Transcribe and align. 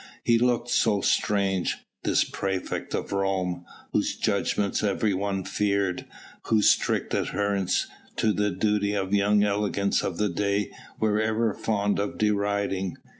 He 0.23 0.39
looked 0.39 0.71
so 0.71 1.01
strange 1.01 1.77
this 2.03 2.23
praefect 2.23 2.95
of 2.95 3.11
Rome 3.11 3.65
whose 3.91 4.15
judgments 4.17 4.81
everyone 4.81 5.43
feared, 5.43 6.07
whose 6.45 6.71
strict 6.71 7.13
adherence 7.13 7.85
to 8.15 8.33
duty 8.33 8.93
the 8.93 9.15
young 9.17 9.43
elegants 9.43 10.01
of 10.01 10.17
the 10.17 10.29
day 10.29 10.71
were 10.99 11.21
ever 11.21 11.53
fond 11.53 11.99
of 11.99 12.17
deriding. 12.17 12.97